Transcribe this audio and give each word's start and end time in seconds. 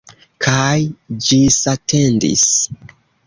Kaj 0.45 0.71
ĝisatendis. 1.27 2.47